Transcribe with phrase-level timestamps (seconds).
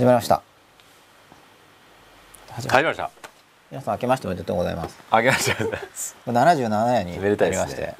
[0.00, 0.42] 始まりました。
[2.52, 3.10] 始まりました。
[3.70, 4.98] 皆さん明けましておめでとうございます。
[5.10, 5.62] あげました
[6.26, 7.66] 77夜にめでたいですね。
[7.66, 7.94] なりまして。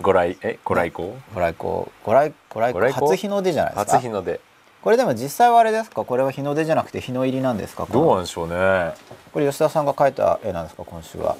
[0.00, 1.08] ご来えご来光？
[1.34, 1.86] ご来光。
[2.04, 3.92] ご来ご来光初日の出じゃないですか？
[3.94, 4.40] 初日の出。
[4.80, 6.04] これでも実際はあれですか？
[6.04, 7.88] これは日の出じゃなくて日の入りなんですか？
[7.90, 8.54] どうなんこでしょうね。
[8.54, 8.94] の
[9.32, 10.84] これ吉田さんが描いた絵なんですか？
[10.84, 11.36] 今週は。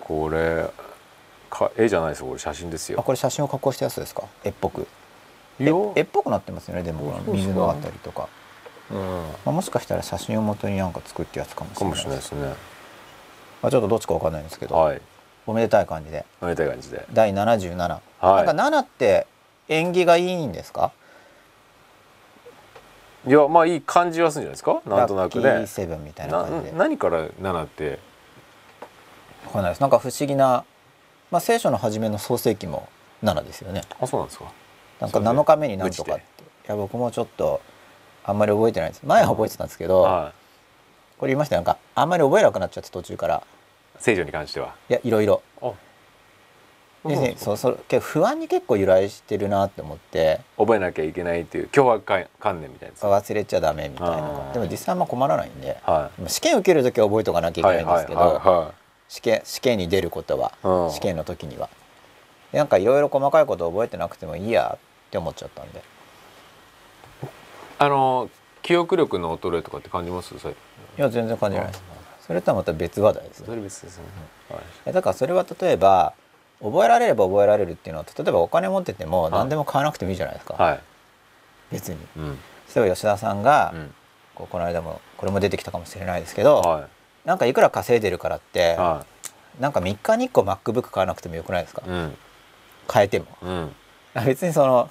[0.00, 0.68] これ
[1.48, 2.26] か絵じゃないですよ。
[2.26, 2.98] これ写真ですよ。
[2.98, 4.24] あこれ写真を加工したやつですか？
[4.42, 4.88] 絵っぽく。
[5.60, 6.82] 絵っぽくなってますよね。
[6.82, 8.37] でも水のあたりとか、うん
[8.90, 12.40] まあ、もしかしたら写真を元になんか作ったやつかもしかもれないしれないですね。
[13.62, 15.02] まあ、ちょっとどっちかわかんないんですけど、はい。
[15.46, 16.24] おめでたい感じで。
[16.40, 17.06] おめでたい感じで。
[17.12, 18.46] 第77、はい。
[18.46, 19.26] なんか7って
[19.68, 20.92] 縁起がいいんですか？
[23.26, 24.80] いやまあいい感じはするんじゃないですか？
[24.86, 25.44] なんとなくね。
[25.44, 26.76] ラセブンみたいなな感じで。
[26.78, 27.98] 何から7って？
[29.46, 29.80] わかんないです。
[29.80, 30.64] なんか不思議な、
[31.30, 32.88] まあ、聖書の初めの創世記も
[33.22, 33.82] 7ですよね。
[34.00, 34.44] あそうなんですか。
[35.00, 36.22] なんかそれで7日目になんとかって。
[36.22, 36.24] い
[36.68, 37.60] や僕もちょっと
[38.28, 39.02] あんまり覚えてないです。
[39.06, 40.32] 前は覚えてたんですけど、は
[41.16, 41.62] これ言いましたよ。
[41.62, 43.36] なんかあんまり覚えなくなっちゃって途中から。
[43.36, 43.40] い
[43.98, 44.74] 聖女に関しては？
[44.90, 45.42] いやいろいろ。
[45.62, 45.72] あ。
[47.04, 50.40] 要すそうそう結構不安に結構由来してるなって思って。
[50.58, 55.78] 覚えなきゃいけないっていう凶悪観観念みたいな忘れちゃダメみたいなでも実際あんま困らないんで。
[55.84, 58.74] は試験受ける時は覚えとかなきゃいいけないんですけど、
[59.08, 60.92] 試験試験に出ることは、うん。
[60.92, 61.70] 試験の時には。
[62.52, 65.78] でなんかいろいろ細かいこと覚えてなくてもいいやって思っちゃったんで。
[65.78, 65.82] い
[67.78, 68.30] あの
[68.62, 70.38] 記憶力の衰えとかって感じます？
[70.38, 70.54] それ。
[70.54, 70.56] い
[70.96, 71.66] や全然感じない。
[71.68, 71.82] です
[72.26, 74.04] それとはまた別話題ですそねれ別ですね、
[74.50, 74.60] はい。
[74.86, 76.12] えだからそれは例えば
[76.60, 79.30] 覚えられれば覚えられるっていうのは例えばお金持っててもい。
[79.30, 80.80] 何でも買わなくてもいいじゃないですか、はい。
[81.72, 81.96] 別に。
[82.16, 82.38] うん。
[82.74, 83.94] 例えば吉田さんが、うん。
[84.34, 86.88] こうこの間もこれも出てきたかもしれないですけど、は
[87.24, 88.80] なんかいくら稼いでるからって、い。
[88.80, 89.06] は
[89.60, 92.16] なんか3日に1個 MacBook 買わなくてもよくないですか、いうん。
[92.92, 93.26] 変えても。
[93.42, 93.74] うん。
[94.26, 94.90] 別にその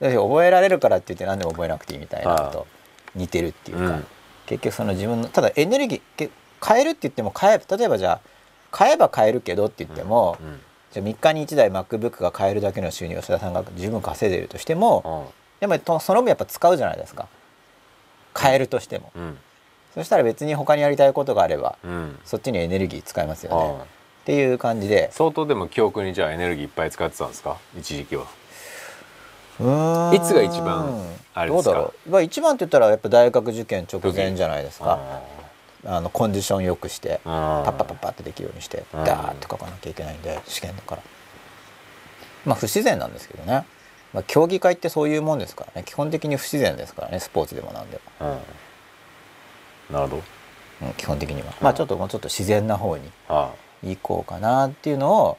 [0.00, 2.66] 覚えられるからって言って何でも覚えなくていいみたいなのはと
[3.14, 4.06] 似てるっていうか、うん。
[4.46, 6.30] 結局その自分のただエネルギーけ
[6.66, 8.20] 変えるって言っても変え例えばじゃあ
[8.70, 10.60] 買えば買えるけどって言っても、うん。
[10.92, 17.28] じゃあ3日に1台 MacBook が買えるだけの収入を吉田さんが十分稼いでるとしても、でもとその分やっぱ使うじゃないですか。
[18.32, 19.38] 買えるとしても、うん。
[19.94, 22.18] そしたら別に他にやりたいことがあればうん。
[22.24, 23.76] そっちにエネルギー使いますよね。
[23.80, 23.82] あ。
[23.82, 23.86] っ
[24.24, 25.10] ていう感じで。
[25.12, 27.56] 相当でも記憶にじゃあエネルギーいっぱい使ってたんですか？
[27.78, 28.26] 一時期は
[29.60, 31.04] いつが一番
[31.34, 31.70] あれですか？
[31.70, 34.98] どうだろう、まあ、一番って言ったらやっぱ大学受験直前じゃないですか。
[35.84, 39.04] ああのコンディション良くしてパッパッパッパってできるようにしてうん。
[39.04, 41.02] ダーって書かなきゃいけないんで試験だから。
[42.44, 43.64] まあ不自然なんですけどね、
[44.12, 45.84] まあ、競技会ってそういうもんですからね。
[45.86, 48.26] 基本的に不自然ですからねスポーツでもなんでも、
[49.90, 49.94] うん。
[49.94, 50.22] なるほど。
[50.82, 51.52] うん、基本的には。
[51.60, 55.38] まあちょっともうちょっと自然な方には行こうかなっていうのを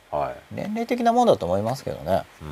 [0.51, 2.23] 年齢的なものだと思いますけどね。
[2.41, 2.47] うん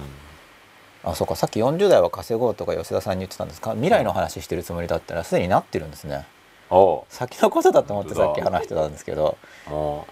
[1.03, 1.35] あそうか。
[1.35, 3.71] さっき40代は稼ごうとか吉田さんに言ってたんですか？
[3.71, 6.25] 未来の話してるつもりだったらすでになってるんですね。
[6.69, 9.37] お先のことだと思ってさっき話してたんですけど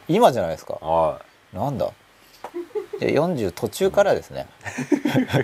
[0.07, 1.19] 今じゃないですか。
[1.53, 1.91] なんだ？
[2.99, 4.47] で40途中からですね。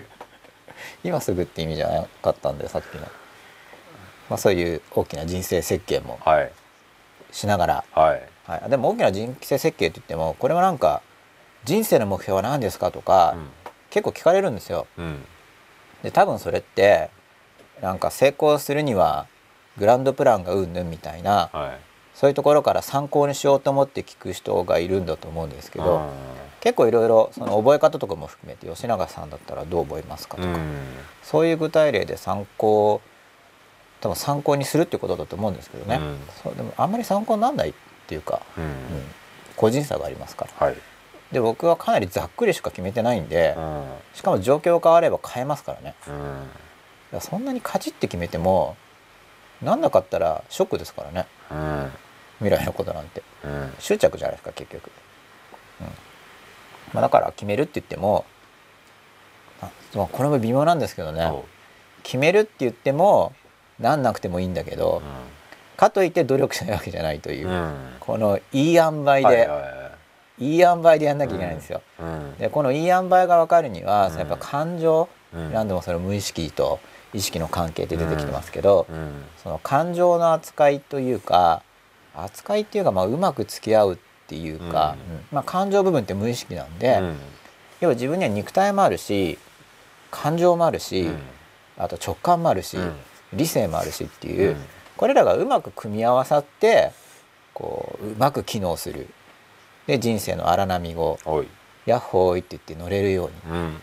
[1.04, 3.02] 今すぐって意味じゃなかったんでさっきの、
[4.30, 6.20] まあ、そういう大きな人生設計も
[7.32, 8.22] しながら、はい。
[8.46, 11.02] はい、でも大きな人生設計って言ってもこれはなんか
[11.66, 13.36] 人生の目標は何ですかとか、
[13.90, 14.88] 結構聞かれるんですよ。
[14.98, 15.26] うんうん
[16.04, 17.10] で多分それって
[17.82, 19.28] なんか成功するには
[19.78, 21.94] グランドプランがうんぬんみたいなはい。
[22.14, 26.10] そういうところから参考にしようと思って聞く人がいるんだと思うんですけど、うん
[26.62, 30.58] 結構いろいろその覚え方とかも含めて吉永さんだったらどう覚えますかとか、うん。
[31.22, 33.02] そういう具体例で参考
[34.00, 36.18] 多分参考にするってことだと思うんですけどね、うん。
[36.42, 37.74] そうでもあんまり参考にならないっ
[38.08, 38.64] ていうか、うん。
[38.64, 38.72] うん。
[39.58, 40.68] 個人差がありますから。
[40.68, 40.78] はい
[41.34, 43.84] で僕はかなりざっくりしか決めてないんで、うん。
[44.14, 45.96] しかも状況変われば変えますからね。
[46.08, 46.14] うん。
[46.14, 46.38] だか
[47.14, 48.78] らそんなにカチッて決めても
[49.62, 51.28] なんなかったらショックですからね。
[51.52, 51.92] うん。
[52.40, 53.24] 未来のことなんて。
[53.44, 53.74] うん。
[53.80, 54.92] 執着じゃないですか結局、
[55.82, 55.88] うん。
[56.94, 58.26] まあ、だから決めるって言っても
[59.62, 61.32] あまあこれも微妙なんですけどね。
[62.04, 63.34] 決めるって言っても
[63.80, 65.02] なんなくてもいいんだけど、
[65.78, 67.74] かといって努力しないわけじゃないという、うん。
[68.00, 69.83] このいい塩梅で、はいいはい
[70.44, 71.82] い、塩梅でやんなきゃいけないんですよ。
[72.00, 72.38] うん。
[72.38, 74.18] でこのいい塩梅が分かるには、うん。
[74.18, 75.54] やっぱ感情、うん。
[75.54, 76.80] 何度もその無意識と
[77.14, 79.24] 意識の関係って出てきてますけど、うん。
[79.42, 81.64] その感情の扱いというか
[82.16, 83.98] 扱いっていうか、まあ、うまく付き合うっ
[84.28, 84.96] ていうか、
[85.32, 87.18] まあ、感情部分って無意識なんで、うん。
[87.82, 89.38] 要は自分には肉体もあるし
[90.12, 91.20] 感情もあるし、うん。
[91.78, 92.94] あと直感もあるし、うん。
[93.34, 94.58] 理性もあるしっていう、うん。
[94.96, 96.92] これらがうまく組み合わさって
[97.54, 99.08] こううまく機能する
[99.88, 101.48] で人生の荒波をおい
[101.86, 103.56] 「ヤッホーイ」って言って乗れるように。
[103.56, 103.82] うん。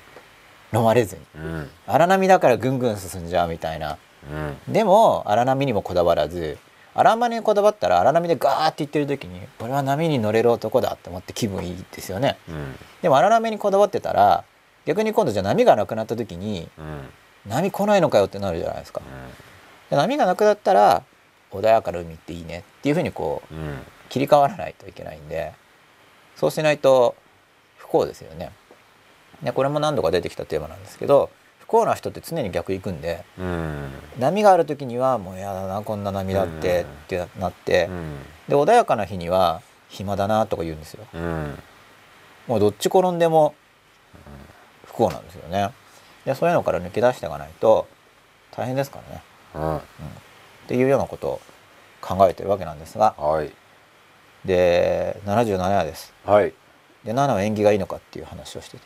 [0.72, 1.22] 飲まれずに。
[1.34, 1.70] うん。
[1.86, 3.98] 荒波だからぐんぐん進んじゃうみたいな。
[4.30, 4.72] うん。
[4.72, 6.58] でも荒波にもこだわらず
[6.94, 12.38] 荒波にこだわったら荒波でガーって言ってる時に俺は波に乗れる男だって思って気分いいですよね。
[12.48, 12.76] うん。
[13.02, 14.44] でも荒波にこだわってたら
[14.86, 17.50] 逆に今度じゃあ波がなくなった時にうん。
[17.50, 19.02] 波来ないのかよってなるじゃないですか。
[19.90, 21.02] で波がなくなったら
[21.50, 23.78] 穏やかな海っていいねっていうふうにこううん。
[24.08, 25.52] 切り替わらないといけないんで
[26.40, 27.14] そうしないと
[27.76, 28.50] 不幸ですよね。
[29.42, 31.28] でこれも何度か出てきたテーマなんですけど
[31.58, 33.90] 不幸な人って常に逆行くんでうん。
[34.18, 37.24] 波がある時にはもうやだなこんな波だってうん。
[37.24, 38.18] ってなってうん。
[38.48, 39.60] で穏やかな日には
[39.90, 41.04] 暇だなとか言うんですよ。
[41.12, 41.58] うん。
[42.46, 43.54] もうどっち転んでも
[44.86, 45.68] 不幸なんですよね。
[46.24, 47.86] でそういうのから抜け出していかないと
[48.52, 49.22] 大変ですからね。
[49.54, 49.76] うん。
[49.76, 49.80] っ
[50.68, 51.40] ていうようなことを
[52.00, 53.50] 考えてるわけなんですがはい
[54.44, 56.12] で77夜です。
[56.24, 56.52] はい。
[57.04, 58.84] で7は縁起がいいのかっていう話をしてて。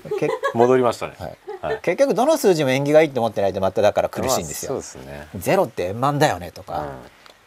[0.20, 1.14] け戻りましたね。
[1.18, 1.38] はい。
[1.62, 1.78] はい。
[1.82, 4.72] 結局どの数字も縁起がいいって思ってないとまただから苦しいんですよ。
[4.74, 5.28] まあそうですね。
[5.36, 6.86] ゼロって円満だよねとうか、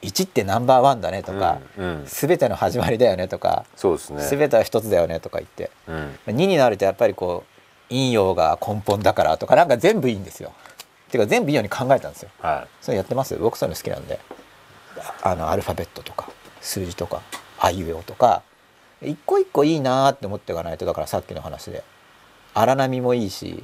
[0.02, 2.06] 1ってナンバーワンだねとか、うんうん。
[2.06, 4.24] 全ての始まりだよねとか、そうですね。
[4.28, 5.70] 全ては一つだよねとか言って。
[5.88, 6.18] うん。
[6.28, 10.52] 2になるとやっぱりこう陰陽が根本だからとかなんか全部いいんですよ。
[11.10, 12.30] ていうか全部いいように考えたんですよ。
[12.42, 13.34] はそれやってます？
[13.34, 14.20] よ僕そういうの好きなんで。
[15.24, 16.28] ああのアルファベットとか
[16.60, 17.22] 数字とか
[17.60, 18.44] あいうえおとか
[19.02, 21.84] 一個一個いいなーって思っていかないとだからさっきの話で。
[22.54, 23.64] 荒波もいいし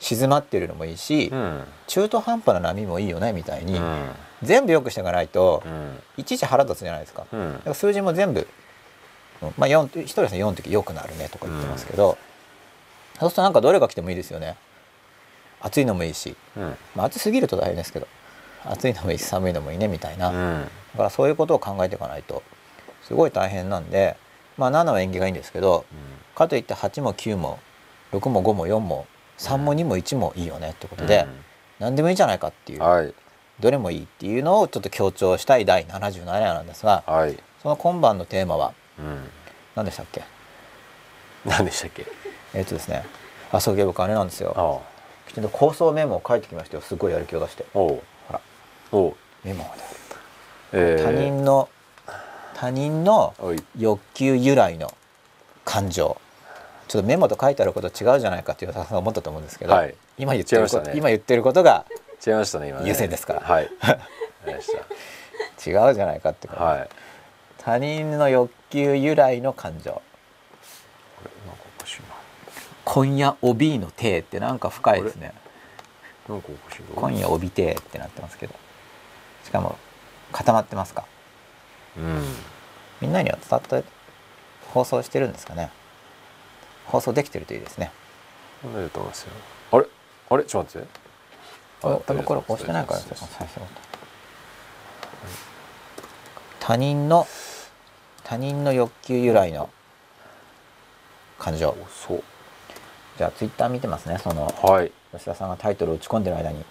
[0.00, 1.64] 静まってるのもいいし、いうん。
[1.86, 4.08] 中途半端な波もいいよねみたいに、うん。
[4.42, 6.02] 全部良くしていかないと、うん。
[6.16, 7.26] いちいち腹立つじゃないですか。
[7.30, 7.52] だうん。
[7.54, 8.48] から数字も全部、
[9.42, 12.16] うんまあ4一人さん4の時良くなるねとか言ってますけど、
[13.20, 14.56] そうするとなんかどれが来てもいいですよね。
[15.60, 16.76] 暑いのもいいし、うん。
[16.96, 18.08] まあ、暑すぎると大変ですけど
[18.64, 20.70] 暑いのもいいし寒いのもいいねみたいな、だうん。
[20.96, 22.42] からそういうことを考えていかないと
[23.02, 24.16] すごい大変なんで、
[24.58, 25.84] まあ、7は縁起がいいんですけど
[26.34, 27.58] かといって8も9も
[28.12, 29.06] 6も5も4も
[29.38, 31.26] 3も2も1もいいよねってことで、
[31.78, 33.12] 何でもいいじゃないかっていう、はい。
[33.60, 37.36] どれもいいっていうのをちょっと強調したい第77夜なんですがはい。
[37.62, 39.28] その今晩のテーマはうん。
[39.74, 40.22] 何でしたっけ？
[41.44, 42.06] 何でしたっけ？
[42.54, 43.04] えっ、とですね
[43.50, 44.82] あそういえば僕あれなんですよ。
[45.28, 46.82] きちんと構想メモを書いてきましたよ。
[46.82, 47.64] すごいやる気を出して。
[47.74, 48.02] おう。
[48.28, 48.40] ほら。
[48.92, 49.14] おう。
[49.44, 49.82] メモをね
[50.72, 51.04] えー。
[51.04, 51.68] 他人の
[52.62, 53.34] 他人の
[53.76, 54.94] 欲求由来の
[55.64, 56.16] 感情。
[56.86, 59.96] ちょっとメモと書いてあること違うじゃないかっていうさん思ったと思うんですけど、はい。
[60.16, 60.92] 今言ってること、ね。
[60.94, 61.86] 今言ってることが
[62.24, 62.88] 違いましたね今ね。
[62.88, 63.40] 優先ですから。
[63.40, 63.64] はい。
[65.66, 66.88] 違うじゃないかってこと、たはい。
[67.58, 70.00] 他人の欲求由来の感情。
[72.84, 75.34] 今夜帯の手ってなんか深いですね。
[76.94, 78.54] 今夜帯手ってなってますけど。
[79.42, 79.76] しかも
[80.30, 81.02] 固まってますか？
[81.06, 81.11] うん
[83.00, 83.84] みんなには伝わって
[84.72, 85.70] 放送してるんですかね。
[86.86, 87.92] 放送できてるといいですね。
[88.64, 89.86] あれ？
[90.30, 90.44] あれ？
[90.44, 91.02] ちょっと待って。
[91.82, 93.00] あ多分これ押してないから
[96.60, 97.26] 他人の
[98.22, 99.68] 他人の欲求由来の
[101.38, 101.76] 感情。
[101.90, 102.22] そう。
[103.18, 104.18] じゃあツイッター見てますね。
[104.18, 104.92] そのはい。
[105.12, 106.64] 吉田さんがタイトルを打ち込んでる間に。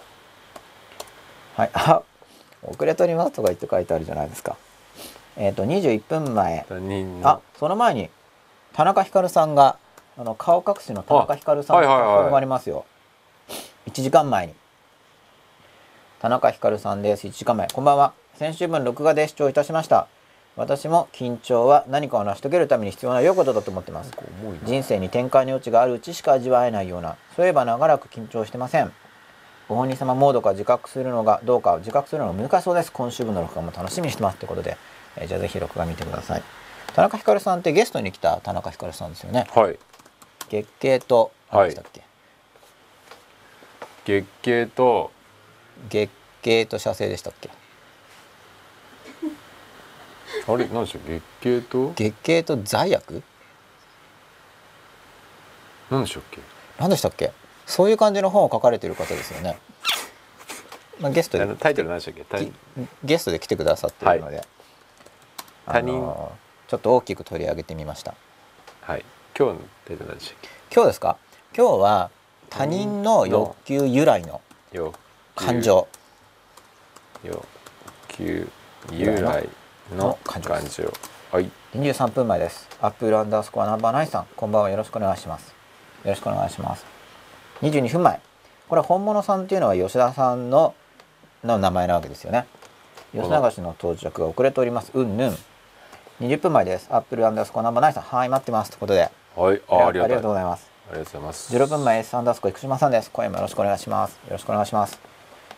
[1.58, 1.70] はい。
[1.74, 2.02] あ
[2.64, 4.56] 遅れとりますとか言って書いてあるじゃないですか
[5.38, 6.66] えっ、と21分前。
[7.24, 8.10] あその前に
[8.74, 9.78] 田中ひかるさんが
[10.18, 12.16] あの顔隠しの田中ひかるさんのあはいはい。
[12.16, 12.86] はい書がありますよ、
[13.88, 14.54] 1時間前に。
[16.22, 17.28] 田中ひかるさんです。
[17.28, 17.68] 1時間前。
[17.68, 18.14] こんばんは。
[18.36, 20.08] 先週分録画で視聴いたしました。
[20.58, 24.12] 私も緊張は何かを成し遂げるために必要な良いことだと思ってます。
[24.64, 28.92] 人生に展開の余地があるうちしか味わえないようなそういえば長らく緊張してません。
[29.70, 32.92] ご本人様モードか自覚するのがどうかを自覚するのが難しそうです。
[32.92, 34.36] 今週分の録画も楽しみにしてます。
[34.36, 34.76] ってことで、
[35.18, 36.44] えーじゃあぜひ録画見てください。
[36.94, 39.48] 田中ひかるさんってゲストに来た田中ひかるさんですよね。
[39.54, 39.80] はい。
[40.50, 42.04] 月経と何でしたっけ、
[44.06, 45.12] 月経と。
[45.90, 47.50] 月経と射精でしたっけ？
[50.48, 50.68] あれ？
[50.68, 51.22] 何でしたっけ？
[51.22, 51.94] 月経と？
[51.96, 53.24] 月経と罪悪
[55.90, 56.40] 何でしたっけ？
[56.78, 57.32] 何でしたっけ？
[57.66, 59.58] そういう感じの本を書かれてる方ですよね、
[61.00, 62.52] まあ、ゲストでタイトル何でしたっけ？
[63.06, 64.48] ゲストで来てくださってるので、はい
[65.66, 66.02] 他人。
[66.68, 68.14] ちょっと大きく取り上げてみました。
[68.82, 69.06] はい。
[69.38, 70.38] 今日のタイトル何でしたっ
[70.74, 71.18] 今日ですか？
[71.56, 72.10] 今日は
[72.50, 74.42] 他人の欲求由来の
[75.36, 75.88] 感情。
[77.24, 77.46] 欲
[78.08, 78.50] 求
[78.92, 79.50] 由来
[79.96, 80.94] の感感情情。
[81.32, 81.52] はい。
[81.74, 82.68] 23分前です。
[82.82, 84.70] アップルアンダースコアナンバーナインさんこんばんは。
[84.70, 85.50] よろしくお願いします。
[85.50, 86.86] よろしくお願いします。
[87.62, 88.20] 22分前。
[88.70, 90.74] これは本物さんっていうのは吉田さんの
[91.44, 92.48] の名前なわけですよね。
[93.14, 94.92] 吉永氏の到着が遅れております。
[94.94, 95.38] うんぬん
[96.22, 96.88] 20分前です。
[96.92, 98.04] アップルアンダースコアナンバーナインさん。
[98.04, 98.70] はい待ってます。
[98.70, 99.10] ということで。
[99.36, 100.70] はいあありがとうございます。
[100.92, 101.58] ありがとうございます。
[101.58, 104.12] 16分前 S アンダースコア生島さんです今夜もよろしくお願いします。
[104.12, 105.00] よろしくお願いします。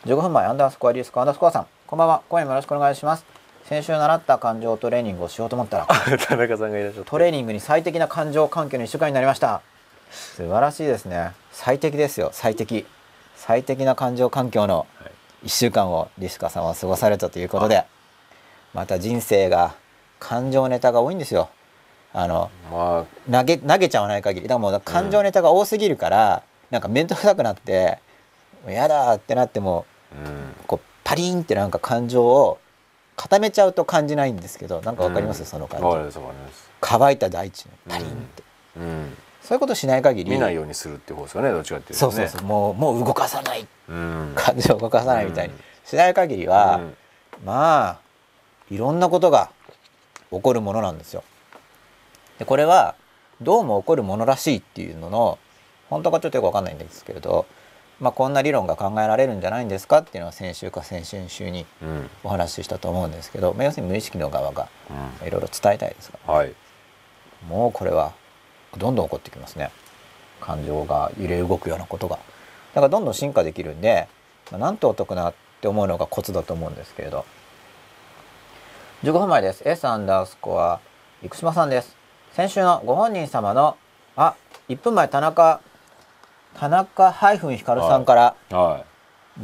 [0.06, 1.68] 15分前アンダースコアリュースコアンダースコアさん。
[1.86, 2.22] こんばんは。
[2.30, 3.26] 今夜もよろしくお願いします。
[3.66, 5.86] 先週習った感情トレーニングをしようと思ったら。
[6.28, 9.62] 田中さんがいらっしゃったトレーニングに最適な感情環境の1週間になりました。
[10.12, 11.34] 素晴らしいですね。
[11.52, 12.30] 最適ですよ。
[12.32, 12.86] 最適。
[13.36, 15.08] 最適な感情環境のは
[15.44, 15.48] い。
[15.48, 17.84] 1週間をリスカさんは過ごされたということで。
[18.74, 19.76] また人生が
[20.24, 21.50] 感情ネタが多いんですよ。
[22.14, 24.48] あのま投げ投げちゃわない限り。
[24.48, 28.00] だからもう感情ネタが多すぎるから、なんか面倒くさくなって
[28.64, 30.54] もうやだってなってもあうん。
[30.66, 32.60] こうパリンってなんか感情を
[33.18, 35.46] 固めちゃうと感じないんですけどなんかわかります、うん。
[35.46, 36.18] その感じ。
[36.80, 38.44] 乾いた大地のパリンって、
[38.78, 39.18] うん。
[39.42, 42.14] そういうことしない限り見ないようにするって方ですかねどっちかっていうとね。
[42.14, 42.48] そうそうそう。
[42.48, 43.68] もうもう動かさない。
[43.90, 44.32] うん。
[44.36, 46.96] 感情を動かさないみたいにうんしない限りは、うん。
[47.46, 48.00] まあ
[48.72, 49.52] いろんなことが
[50.38, 51.24] 起こるものなんですよ。
[52.40, 52.96] でこれは
[53.42, 55.40] どうも起こるものらしいっていうのの
[55.90, 57.46] 本当かちょっとよくわかんないんですけれど、
[58.00, 60.00] まあ、こんな理論が考えられるんじゃないんですか？
[60.00, 62.10] っていうのは先週か先々週にうん。
[62.24, 64.68] お話ししたと思うんですけど、まあ、要するに無意識の側が
[65.22, 65.28] うん。
[65.28, 66.54] いろいろ伝えたいですからはい。
[67.48, 68.14] もうこれは
[68.78, 69.72] どんどん起こってきますね。
[70.40, 72.18] 感情が揺れ動くようなことが。
[72.74, 74.08] だからどんどん進化できるんで、
[74.52, 77.26] まあ、なんとお得なって思うのがコツだと思うんですけれど
[79.04, 79.62] 15分前です。
[79.66, 80.80] S アンダースコア
[81.22, 81.94] 生島さんです。
[82.32, 83.76] 先週のご本人様の
[84.16, 84.34] あ
[84.70, 85.60] 1分前田中
[86.54, 88.86] 田中ハイフンヒカルさんから、は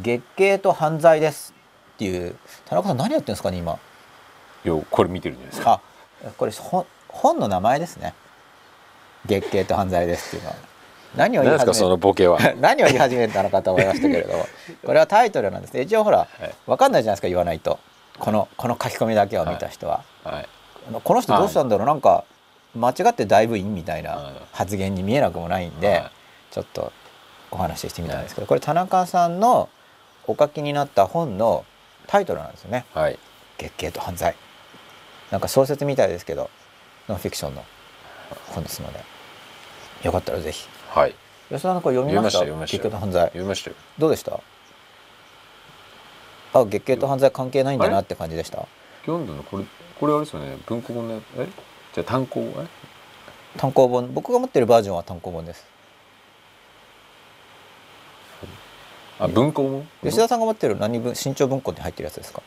[0.02, 1.54] 月経と犯罪です
[1.96, 2.38] っていう。
[2.68, 3.74] 田中さん何やってるんですかね今？
[4.64, 5.82] いいやこれ見てるんじゃないですか。
[6.24, 8.14] あこれ本本の名前ですね。
[9.26, 10.56] 月経と犯罪ですっていうのは。
[11.18, 12.40] 何を言い始めそのボケは。
[12.62, 14.48] 何を言い始めたのかと思いましたけれども。
[14.86, 15.74] これはタイトルなんです。
[15.74, 16.56] ね一応ほらはい。
[16.66, 17.78] 分かんないじゃないですか言わないと
[18.20, 20.50] このこの書き込みだけを見た人は、はい。
[20.88, 22.26] あのこの人どうしたんだろう、なんか
[22.76, 24.34] 間違って大部員みたいはない。
[24.52, 26.12] 発言に見えなくもないんで、はい。
[26.52, 26.92] ちょっと
[27.52, 29.70] お話ししてみたんですけどこれ田中さんの
[30.28, 31.66] お書きになった本の
[32.08, 32.86] タイトルなんですよね。
[32.94, 33.18] はい
[33.58, 34.36] 「月経と犯罪」
[35.32, 36.50] なんか小説みたいですけど
[37.08, 37.64] ノンフィクションの
[38.48, 39.04] 本ですので。
[40.04, 40.68] よかったらぜひ。
[40.90, 41.16] はい。
[41.50, 42.40] 吉田さんこれ読みました？
[42.40, 43.24] 読みました月経と犯罪。
[43.26, 43.76] 読みましたよ。
[43.98, 44.40] どうでした？
[46.54, 48.66] あ月経と犯罪関係ないんだなって感じでした？
[49.02, 49.66] 読んだのこれ
[50.00, 51.48] これあれですよね文庫本のやえ？
[51.94, 52.68] じゃあ単行え
[53.58, 54.14] 単行本。
[54.14, 55.66] 僕が持ってるバージョンは単行本です。
[59.20, 59.88] あ文庫本？
[60.04, 61.14] 吉田さんが持ってる何文？
[61.16, 62.42] 新潮文庫に入ってるやつですか？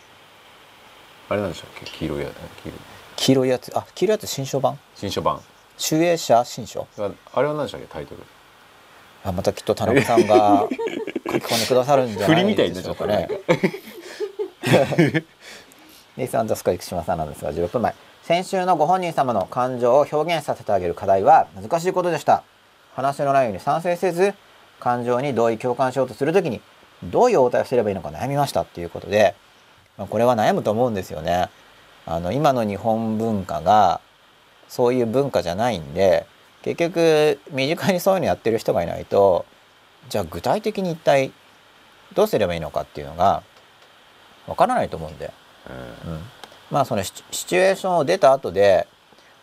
[1.28, 1.86] あれなんでしたっけ？
[1.86, 2.28] 黄色いや
[2.62, 2.80] 黄色い。
[3.16, 3.72] 黄色いやつ？
[3.76, 4.78] あ黄色いやつ新書版？
[4.94, 5.40] 新書版。
[5.76, 6.86] 集英社新書。
[6.98, 7.86] ああれは何でしたっけ？
[7.88, 8.22] タイトル。
[9.24, 13.28] あまたきっと田中さんが書き込んでくださるんじゃないでしょうかね。
[16.16, 17.94] ネイスアンダースコア生島さんなんですが16分前。
[18.22, 22.44] 先週のご本人様の感情を表現させてあげる課題は難しいことでした。
[22.94, 24.34] 話の内容に賛成せず
[24.78, 26.60] 感情に同意共感しようとするときに
[27.02, 29.34] どういう応対をすればいいのか悩みましたっていうことで、
[29.98, 31.48] まあ、これは悩むと思うんですよね。
[32.06, 34.00] あの今の日本文化が
[34.68, 36.26] そういう文化じゃないんで
[36.62, 39.46] 結局身近にそういうのやってる人がいないと
[40.08, 41.32] じゃあ具体的に一体
[42.14, 43.42] どうすればいいのかっていうのが
[44.46, 45.32] わからないと思うんで、
[46.06, 46.18] うん、
[46.70, 48.86] まあそのシチュエーションを出た後で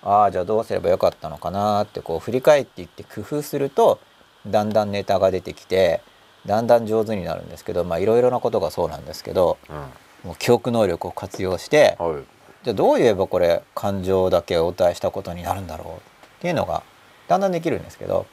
[0.03, 3.99] ああじゃあどうすればよかったのかなってこう振り返っていって工夫すると
[4.47, 6.01] だんだんネタが出てきて
[6.45, 9.75] だんだん上手になるんですけどまあいろいろなことがそうなんですけどうん。
[10.23, 12.23] もう記憶能力を活用してはい。
[12.63, 15.99] じゃあどう言えばこれ感情だけを応対したことになるんだろうっ
[16.41, 16.83] ていうのが
[17.29, 18.25] だんだんできるんですけど、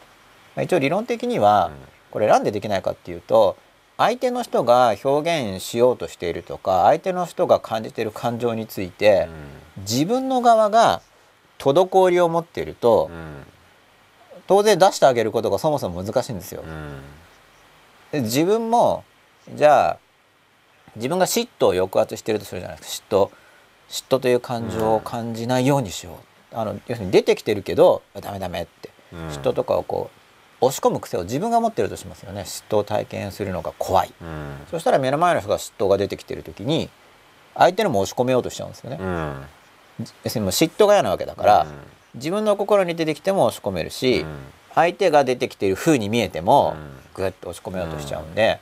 [0.57, 1.71] まあ、一応理論的には
[2.11, 3.57] これなんでできないかっていうと
[3.99, 9.29] 相手の人が表現しようとしているとか相手の人が感じている感情について
[9.79, 11.01] 自分の側が
[11.59, 13.47] 滞りを持っているとうん。
[14.47, 16.63] 当然出してあげることがそもそも難しいんですよ。
[16.63, 16.71] う。
[16.71, 17.01] ん。
[18.13, 19.05] で自分も
[19.55, 19.99] じゃあ
[20.95, 23.07] 自分が嫉妬を抑圧してるとするじゃないですか。
[23.09, 23.31] 嫉妬
[23.89, 26.19] 嫉妬という感情を感じないようにしよ
[26.53, 28.91] う、あの要するに出てきてるけどダメダメって。
[29.13, 29.29] うん。
[29.29, 30.16] 嫉妬とかをこう
[30.61, 32.43] 押し込む癖を自分が持ってるとしますよね。
[32.43, 34.13] 嫉妬を体験するのが怖い。
[34.21, 34.59] うん。
[34.71, 36.89] そしたら目の前の人が嫉妬が出てきてる時に
[37.55, 39.47] 相手のも押し込めようとしちゃうんですよね、うん。
[40.25, 41.67] 要するにもう嫉妬が嫌なわけだから、
[42.15, 44.37] 自分の心に出てきても押し込めるし、うん。
[44.75, 46.97] 相手が出てきている風に見えてもうん。
[47.15, 48.61] グッと押し込めようとしちゃうんで、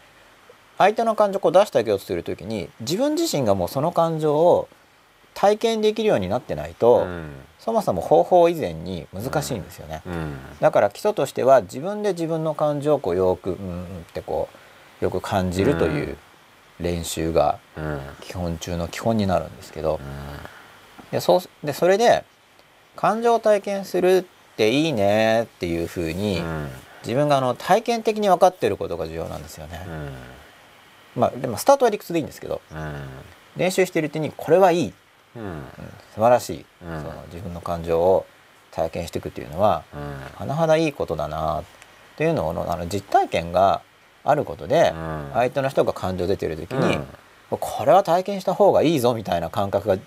[0.79, 4.69] 相手の感情を出してあげようとする時に自分自身がもうその感情を
[5.35, 7.31] 体験できるようになってないと、うん。
[7.59, 10.03] そもそも方法以前に難しいんですよね。
[10.07, 10.37] うん。
[10.61, 14.49] だから基礎としては自分で自分の感情をこうよくうんうんってこ
[15.00, 16.17] うよく感じるという
[16.81, 18.00] 練習がうん。
[18.21, 20.00] 基本中の基本になるんですけど。
[21.11, 22.25] でそうでそれで
[22.97, 24.25] 感情を体験するっ
[24.57, 26.69] ていいねっていうふうにうん。
[27.03, 29.81] 自分があの体験的に分かっていることが重要なんですよね。
[31.17, 32.61] まあでもスタートは理屈でいいんですけど。
[32.73, 32.95] うん。
[33.57, 34.95] 練習してるうちにこれはいい、
[35.37, 35.64] うんうん
[36.14, 37.00] 素晴らしい、うん。
[37.00, 38.26] その自分の感情を
[38.71, 39.85] 体験していくっていうのは
[40.41, 40.49] うん。
[40.49, 41.64] 甚だいいことだなっ
[42.17, 43.83] ていうのをあの実体験が
[44.25, 45.31] あることで、うん。
[45.35, 47.59] 相手の人が感情出てる時に、うん。
[47.59, 49.99] これは体験した方がいいぞみたいな感覚が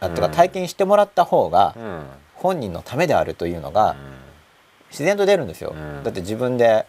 [0.00, 0.32] あってかうん。
[0.32, 2.02] 体験してもらった方がうん。
[2.34, 3.96] 本人のためであるというのがうん。
[4.90, 6.02] 自然と出るんですよ、うん。
[6.02, 6.86] だって自分で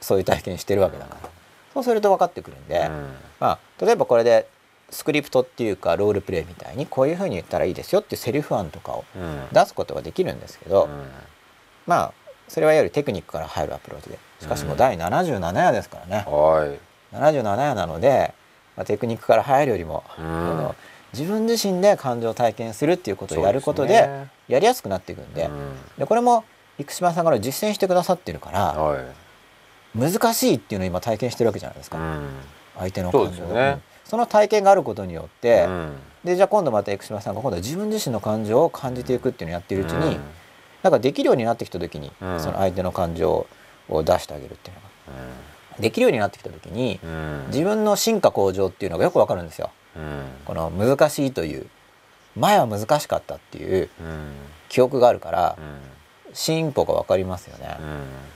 [0.00, 1.30] そういう体験してるわけだから、
[1.72, 3.14] そうすると分かってくるんで、うん。
[3.38, 4.46] まあ、例えばこれで
[4.90, 9.48] スクリプトっていうかロールプレイみたいにこういうふうに言ったらいいですよっていうセリフ案とかをうん。
[9.52, 10.90] 出すことができるんですけど、うん。
[11.86, 12.12] まあ
[12.48, 14.18] それはいわゆるテクニックから入るアプローチで。
[14.40, 17.16] しかしもう第77夜ですからね、はい。
[17.16, 18.34] 77夜なので、
[18.76, 20.70] まあ、テクニックから入るよりも、うん。
[21.12, 24.08] 自分自身で感情を体験するっていうことをやることで
[24.48, 25.76] やりやすくなっていくんで,、うん。
[25.98, 26.44] でこれも
[26.78, 29.04] 生島さんから実践してくださってるからはい。
[29.98, 32.28] 難しいっていうのを今体験してるわけじゃないですか、うん。
[32.78, 35.92] 相手の感情をねうんその体験があることによって、うん。
[36.24, 40.20] でじゃあ今度また生島さんが今度は自分自身の感情を感じていくっていうのをやっているうちに、うん。
[40.82, 42.40] なんかできるようになってきた時に、うん。
[42.40, 43.46] その相手の感情
[43.88, 44.90] を出してあげるっていうのが。
[45.78, 47.44] できるようになってきた時に、うん。
[47.52, 49.70] 自分の進化向上っていうのがよくわかるんですよ。
[49.96, 50.24] うん。
[50.44, 51.68] この難しいという
[52.34, 54.32] 前は難しかったっていううん。
[54.68, 56.34] 記憶があるからうん。
[56.34, 57.76] 進歩がわかりますよね、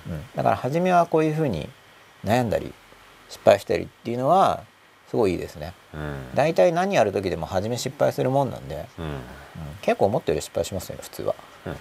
[0.06, 0.12] うん。
[0.12, 0.24] うん。
[0.36, 1.68] だから初めはこういうふうに
[2.24, 2.72] 悩んだり
[3.28, 4.62] 失敗したりっていうのは
[5.14, 5.74] すごいいいですね。
[5.94, 6.34] うん。
[6.34, 9.04] 大体何やる時でも初め失敗するもんなんで、うん。
[9.04, 9.20] うん。
[9.80, 11.36] 結構思ったより失敗しますよね普通は。
[11.66, 11.76] うん。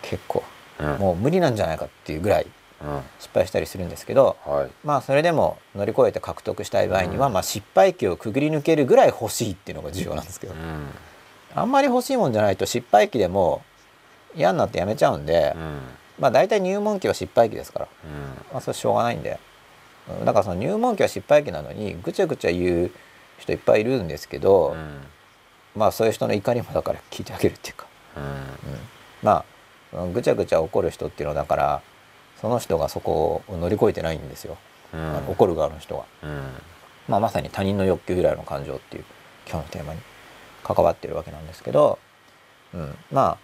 [0.00, 0.42] 結構。
[0.80, 0.96] うん。
[0.96, 2.46] もう無理なんじゃないかっていうぐらい
[2.80, 3.02] うん。
[3.18, 4.70] 失敗したりするんですけどはい。
[4.82, 7.34] まあそれでも乗り越えて獲得したい場合には、うん。
[7.34, 10.88] まあ失敗期をくぐり抜けるぐらい欲しいっていうのが重要なんですけど、うん。
[11.54, 13.60] あんまり欲しいもんじゃないと失敗期でも
[14.34, 15.80] う嫌になってやめちゃうんで、うん。
[16.18, 17.88] まあ大体入門期は失敗期ですから、
[18.54, 19.32] まあ、それしょうがないんで。
[19.32, 19.47] うん
[20.24, 22.90] だからその入門期は失敗期なのにぐちゃぐちゃ言う
[23.38, 25.00] 人いっぱいいるんですけど、うん。
[25.76, 28.22] まあそういう人の怒りもだから聞いてあげるっていうか、うん。
[28.24, 28.30] うん。
[29.22, 29.44] ま
[29.92, 31.82] あうんぐちゃぐちゃ怒る人っていうのはだから
[32.40, 34.56] その人がそこを乗り越えてないんですよ、
[35.28, 36.04] 怒る側の人は。
[36.22, 36.42] うん。
[37.08, 39.04] まあ、まさに他人の欲求由来の感情っていう
[39.50, 40.00] 今日のテーマに
[40.62, 41.98] 関わってるわけなんですけど、
[42.74, 43.38] うん、まあ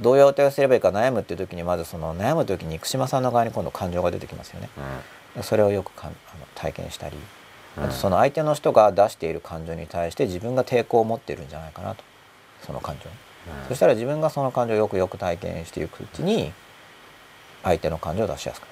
[0.00, 4.70] どういう応対をすればいいか悩むっていう時にまずその悩む時に生島さんの側に今度感情が出てきますよね。
[5.42, 7.16] それをよくかんあの体験したり
[7.76, 12.02] あとその相手の人が出している感情に対して自分が抵抗を持っているんじゃないかなと。
[12.62, 13.08] その感情。
[13.08, 13.16] に。
[13.68, 16.52] そしたら自分がその感情をよくよく体験していくうちに
[17.62, 18.70] 相手の感情を出しやすくな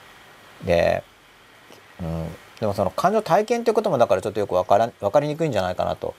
[0.60, 0.66] る。
[0.66, 1.04] で、
[2.00, 2.26] うん、
[2.60, 6.14] でもその感情体験ということもだからちょっとよく分から分かりにくいんじゃないかなと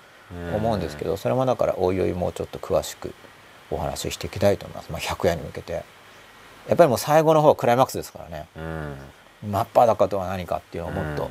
[0.56, 3.14] 思うんですけど、それもだからおいおいもうちょっと詳しく
[3.70, 5.84] お話ししていきたいと思います、まあ、100夜に向けて。
[6.68, 8.48] やっぱりもう最後の方はクライマックスですからね。
[8.56, 8.98] うん
[9.44, 11.30] 真っ裸とは何かっていうのをもっとうん。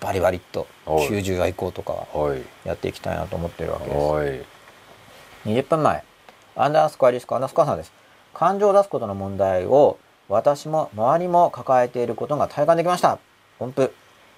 [0.00, 1.08] バリバリっとはい。
[1.08, 2.42] 90夜以降とかははい。
[2.64, 3.96] やっていきたいなと思ってるわけです。
[3.96, 4.44] はい。
[5.46, 6.04] 20分前。
[6.56, 7.92] アンダースコアリスコアンダースコアさんです。
[8.32, 13.18] 感情を出すことの問題を私も周りも抱えていることが体感できました。
[13.60, 13.94] 音符。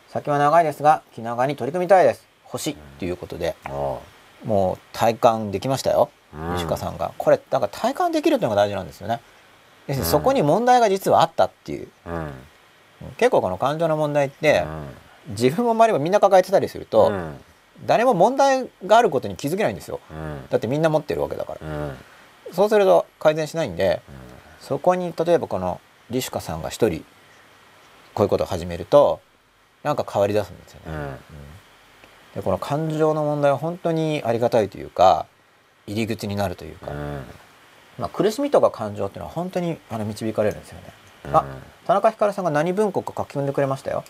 [0.09, 2.26] 先は長いですが気長に取り組みたいです。
[2.44, 2.74] 星。
[2.98, 3.98] ということであ
[4.44, 6.11] もう体感できましたよ。
[6.35, 6.55] うん。
[6.55, 7.12] 西川さんが。
[7.16, 9.20] これだから体感できるというのが大事なんですよね。
[9.88, 10.11] 要するにうん。
[10.11, 11.88] そこに問題が実はあったっていう。
[12.07, 12.31] うん
[13.16, 14.87] 結構この感情の問題ってうん
[15.28, 17.37] 自分も周りもみんな抱えてたりするとうん。
[17.85, 20.00] 誰も問題があることに気づけないんですよ。
[20.11, 20.48] うん。
[20.48, 21.66] だってみんな持ってるわけだから。
[21.66, 21.96] うん。
[22.52, 24.00] そうすると改善しないんで
[24.61, 25.80] そこに例えばこの
[26.11, 27.04] リシュカさんが一人
[28.14, 29.20] こういうことを始めると
[29.82, 30.87] なんか変わり出すんですよね。
[30.87, 31.16] うん。
[32.37, 35.26] でこの感情の問題は本当にありがたいというか
[35.87, 37.24] 入り口になるというか、うん。
[37.98, 40.85] まあ、苦しみとか感情っていうのは本当にあの導かれるんですよね。
[41.26, 41.37] うん。
[41.37, 41.44] あ
[41.87, 44.05] 田中ひかるさんが何文庫か書き込んでくれましたよ。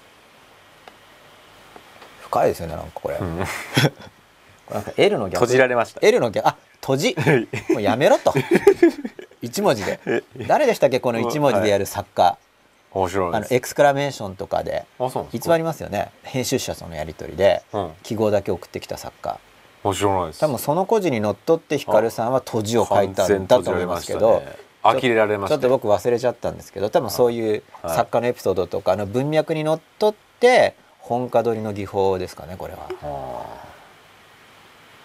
[2.22, 3.16] 深いですよねなんかこれ。
[3.16, 3.38] こうん。
[3.38, 3.44] れ
[4.72, 6.00] なんか L の逆閉じられました。
[6.06, 7.16] L の逆あ閉じ。
[7.70, 8.32] もうやめろと。
[9.42, 10.00] 一文字で。
[10.48, 12.38] 誰でしたっけこの一文字でやる作家、あ
[12.94, 13.54] の面白いです。
[13.54, 14.86] エクスクラメーションとかで。
[14.98, 16.10] あそうなんです偽りますよね。
[16.22, 17.92] 編集者とのやり取りでうん。
[18.02, 19.38] 記号だけ送ってきた作家。
[19.84, 20.40] 面白いです。
[20.40, 24.42] 多分その故事にのっとってヒカルさんは閉じを書いたんだと思いますけど、
[24.94, 27.96] 呆れられましたちょっと僕忘れちゃったんですけど多分そういうはい。
[27.96, 33.66] 作家のエピソードとかあの文脈にのっとって本家取りの技法ですかねこれは、あ。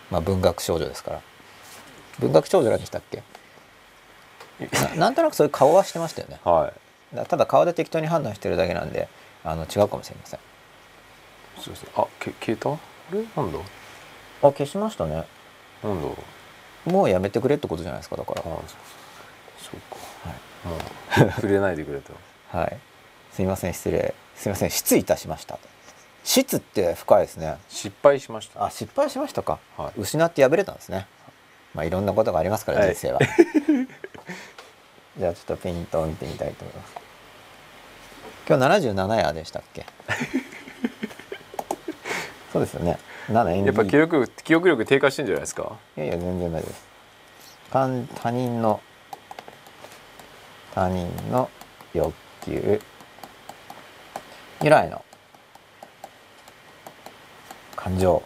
[0.10, 1.22] まあ、文学少女ですから。
[2.20, 3.24] 文学少女なんでしたっけ？
[4.96, 6.40] ななんとなくそういう顔はしてましたよね。
[6.44, 6.74] ーはい。
[7.16, 9.08] だただ顔で適当に判断してるだけなんで
[9.44, 10.40] あの違うかもしれません。
[11.96, 12.72] あけ消えた？
[12.72, 12.78] あ
[13.12, 13.20] れ？
[13.36, 13.60] なんだ？
[14.44, 15.24] あ消しましたね。
[15.84, 16.08] なんだ
[16.86, 18.42] もうやめてくれってことじゃないですかだから。
[18.42, 18.46] あ
[19.72, 19.80] そう
[20.70, 22.14] そうかもう触れないでくれと。
[22.58, 22.78] はい。
[23.34, 24.14] すいません失礼。
[24.36, 25.58] すいません失礼いたしました。
[26.24, 27.58] 質って深いですね。
[27.70, 28.66] 失敗しました。
[28.66, 30.02] あ失敗しましたか、はい。
[30.02, 31.08] 失って敗れたんですね。
[31.74, 32.90] まあいろんなことがありますからはい。
[32.90, 33.20] 人生は、
[35.18, 36.94] じゃあちょっとペイントを見てみたいと思います。
[38.48, 39.86] 今日77夜でしたっけ？
[42.54, 43.00] そうですよね。
[43.30, 45.78] 7円やっぱ記憶記憶力低下してんじゃないですか？
[45.98, 46.84] いやいや全然大丈夫です。
[47.72, 47.88] 他
[48.22, 48.82] 他人の
[50.74, 51.50] 他人の
[51.94, 52.14] 欲
[52.46, 52.82] 求。
[54.62, 55.04] 由来の
[57.76, 58.24] 感情。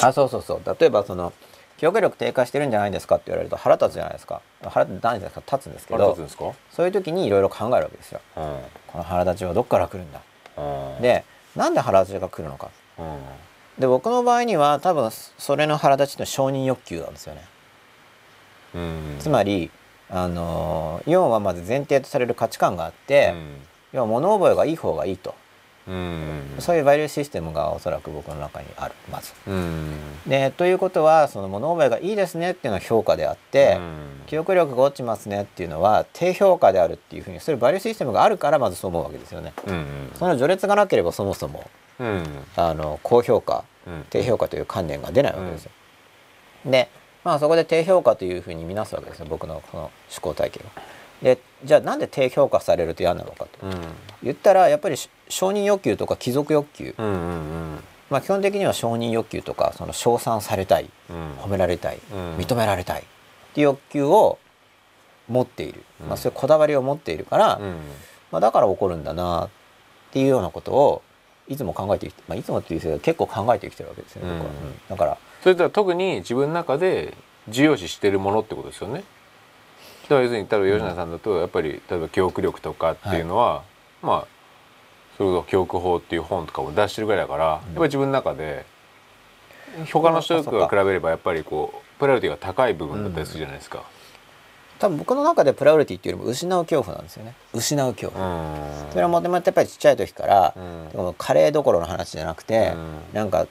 [0.00, 0.76] あそうそうそう。
[0.78, 1.32] 例えばその
[1.78, 4.40] 記憶力低下してるんじゃないですかって言われると腹立つじゃないですか。
[4.64, 5.42] 腹立つ何ですか。
[5.50, 6.52] 立つんですけどあれ立つんですか？
[6.70, 8.20] そういう時にいろいろ考えるわけですよ。
[8.36, 8.42] うん。
[8.86, 10.20] この腹立ちはどっから来るんだ。
[10.58, 11.02] うん。
[11.02, 11.24] で
[11.56, 12.68] なんで腹立ちが来るのか。
[12.98, 13.18] うん。
[13.78, 17.42] で僕の場合には多分それの腹立ちって承認欲求なんですよね。
[17.44, 17.51] うん
[19.18, 19.70] つまり
[20.08, 23.34] あの要はまず前提とされる価値観があって、
[23.92, 25.34] 要は物覚えがいい方がいいと。
[25.88, 26.42] うん。
[26.60, 29.32] そういうバリューシステムがおそらく僕の中にあるまず。
[29.46, 29.94] うん。
[30.26, 34.26] でということはその物覚えがいいですねっていうのは評価であって、うん。
[34.26, 39.52] 記憶力が落ちますねっていうのは低評価であるっていうふうにそういうバリューシステムがあるからまずそう思うわけですよね。
[39.66, 42.24] うんその序列がなければそもそもうん。
[42.56, 44.04] あの高評価うん。
[44.10, 45.70] 低評価という観念が出ないわけですよ。
[46.66, 46.88] で
[47.24, 49.26] まあそこで低評価というふうに見なすわけですよ。
[49.28, 50.82] 僕のこの思考体系が。
[51.22, 53.66] でじゃあなんで低評価されると嫌なのかと。
[53.66, 53.72] うん。
[54.22, 61.32] 言ったらやっぱりし承認欲求とか貴族欲求、うんうんまあ、基本的には承認欲求とかその称賛されたいうん。
[61.34, 62.36] 褒められたいうん。
[62.36, 63.04] 認められたいっ
[63.54, 64.38] ていう欲求を
[65.28, 66.08] 持っている、うん。
[66.08, 67.76] まあ、そういうこだわりを持っているから、うん。
[68.32, 69.48] まあ、だから起こるんだなっ
[70.10, 71.02] ていうようなことを
[71.48, 74.42] いつも考えてきて、まあ、いつもっていう結構考えてきてるわけですよね、
[74.88, 77.14] だからそれとは特に自分の中で
[77.48, 79.02] 重要視してるものってことですよね。
[80.04, 83.62] だから要するに例えば吉永さんだとやっぱり例えば記憶力とかっていうのは、
[84.02, 84.26] まあ
[85.16, 88.64] それこそ記憶法っていう本とかを出してるぐらいだから、やっぱり自分の中で
[89.92, 93.82] 他の人と比べればやっぱりこうプライオリティが高い部分だったりするじゃないですか。
[94.78, 97.34] 多分僕の中でプライオリティっていうよりも失う恐怖なんですよね。
[97.52, 98.90] 失う恐う怖、ん。
[98.90, 100.88] それはもともとやっぱりちっちゃい時からう、ん。
[100.90, 103.00] でもカレーどころの話じゃなくて、うん。
[103.12, 103.48] なんかし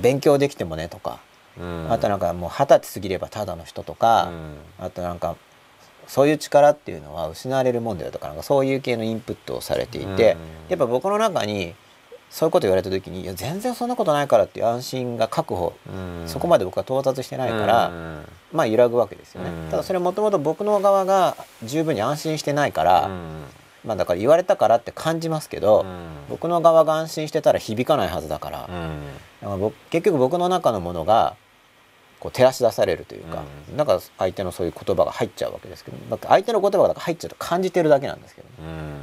[0.00, 1.20] 勉強できてもねとか、
[1.58, 1.86] うん。
[1.90, 4.30] あとなんかもう二十歳過ぎればただの人とか、
[4.78, 5.36] あとなんか
[6.06, 10.16] そういう力っていうのは失われるもんだよとかなんかそういう系のインプットをされていて、うん。
[10.68, 11.74] やっぱ僕の中に
[12.30, 16.28] そういうこと言われた時にいや全然そんなことないからっていう安心が確保、うん。
[16.28, 18.24] そこまで僕は到達してないから、うん。
[18.52, 19.70] まあ揺らぐわけですよね、うん。
[19.70, 23.44] ただそれもともと僕の側が十分に安心してないから、うん。
[23.84, 25.86] まあだから言われたからって感じますけど、うん。
[26.28, 28.68] 僕の側が安心してたら響かないはずだから,、
[29.90, 31.36] 結局僕の中のものが
[32.20, 38.48] こう照らし出されるというか、うなんか相手のそういう言葉が入っちゃうわけですけど相手の言葉が入っちゃうと感じてるだけなんですけど。
[38.48, 39.02] ね、うん。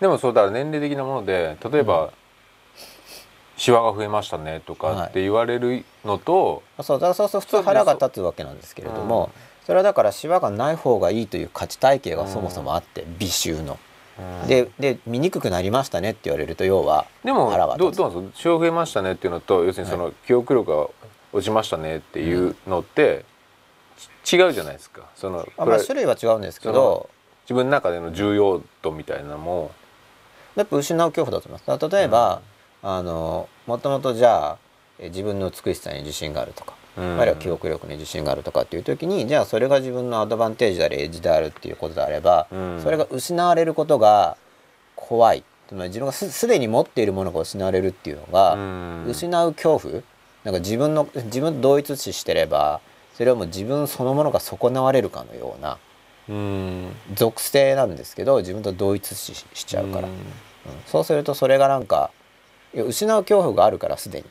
[0.00, 2.10] でもそうだから年齢的なもので例えば、
[3.58, 9.30] シワが増えましたねとかって言われるのと、そうだからそうすると普通腹が立つわけなんですけれども、
[9.66, 13.78] それはだからシワがない方がいいという価値体系がそもそもあって、美醜の。
[14.42, 14.48] うん。
[14.48, 18.58] でで見くくなりましたねって言われると要はでもどうどうなんですか？
[18.58, 20.88] 増えましたねっていうのと要するにその記憶力が
[21.32, 23.24] 落ちましたねっていうのって、
[24.24, 25.02] ち違うじゃないですか。
[25.14, 27.08] そのあまあ種類は違うんですけど
[27.44, 29.70] 自分の中での重要度みたいなのも、
[30.56, 31.88] やっぱ失う恐怖だと思います。
[31.96, 32.42] 例えば、
[32.82, 34.58] あのもともとじゃあ
[34.98, 42.80] え自分の美しさに自信があるとか、うんあるいは記憶力に自信があるとかっていう時にじゃあそれが自分のアドバンテージでありエッジであるっていうことであれば、うん。
[42.82, 44.36] それが失われることが
[44.96, 45.44] 怖い。
[45.68, 49.04] つまり自分がすすでに持っているものが失われるっていうのが、うん。
[49.08, 50.02] 失う恐怖。
[50.44, 52.80] なんか自分の自分と同一視してれば
[53.14, 55.78] それはもう自分そのものが損なわれるかのような
[56.28, 56.96] うん。
[57.14, 60.14] 属性なんですけど自分と同一視しちゃうから、うん。
[60.14, 60.20] うん。
[60.86, 62.10] そうするとそれがなんか
[62.74, 64.24] 失う恐怖があるからすでに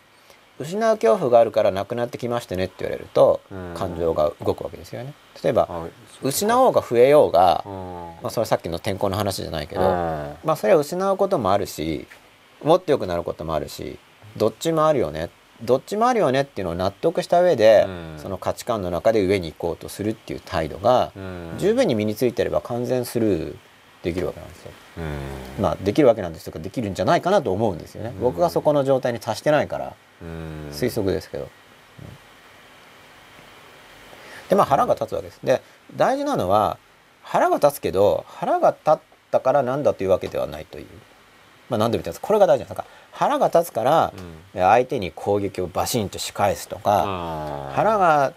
[0.59, 3.73] 失う恐怖があるからなくなってきましたねって言われると、うん。
[3.75, 5.13] 感情が動くわけですよね。
[5.41, 5.87] 例えば
[6.21, 7.73] 失おうが増えようが、うん。
[7.73, 9.87] まあ、それはさっきの天候の話じゃないけど、うん。
[10.43, 12.07] まあそれは失うこともあるし
[12.61, 13.97] もっと良くなることもあるし
[14.35, 15.29] どっちもあるよね。
[15.61, 18.13] どっちもあるよねっていうのを納得した上で、うん。
[18.17, 21.55] その価値観の中で上に行こうとするっていう態度が、うん。
[21.57, 23.55] 十分に身についてれば完全スルー
[24.03, 24.71] できるわけなんですよ。
[24.97, 25.63] うん。
[25.63, 28.11] まあできるわけなんですとかできるんじゃないかなと思うんですよね。
[28.15, 28.21] うん。
[28.21, 29.85] 僕がそこの状態に達してないから。
[29.87, 29.93] うん
[30.71, 31.43] 推測ですけど。
[31.43, 31.49] うん。
[34.49, 35.39] でまあ腹が立つわけです。
[35.43, 35.61] で
[35.95, 36.77] 大事なのは
[37.23, 38.97] 腹が立つけど腹が立っ
[39.31, 40.85] たからなんだというわけではないという。
[41.69, 42.77] まあ何度も言ってますこれが大事なんです。
[42.77, 44.13] か腹が立つから
[44.53, 48.33] 相手に攻撃をバシンと仕返すとか、腹が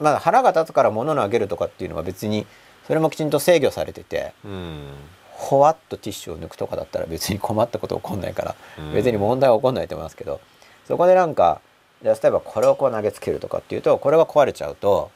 [0.00, 2.46] まあ腹が立つから物を投げるとかっていうのは別に
[2.86, 4.88] それもきちんと制御されててうん。
[5.30, 8.92] ほわっとティッシュを抜くとかだったら別に困ったこと起こんないからうん。
[8.94, 10.40] 別に問題は起こんないと思いますけど
[10.86, 11.60] そこでなんか
[12.02, 15.10] じゃあ例えばこれをこう投げつけるとかっていうとこれが壊れちゃうと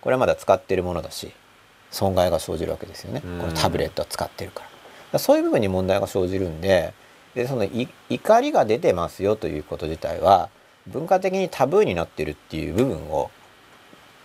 [0.00, 1.32] これはまだ使ってるものだし
[1.90, 3.22] 損害が生じるわけですよね。
[3.24, 3.38] うん。
[3.38, 4.62] このタブレットは使ってるか
[5.12, 5.18] ら。
[5.18, 6.92] そういう部分に問題が生じるんで
[7.34, 10.50] でそのい怒りが出てますよということ自体は
[10.86, 13.30] 文化的にタブーになってるっていう部分を